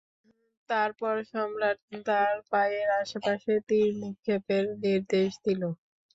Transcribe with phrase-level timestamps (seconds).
[0.69, 5.61] তারপর সম্রাট তাঁর পায়ের আশেপাশে তীর নিক্ষেপের নির্দেশ দিল।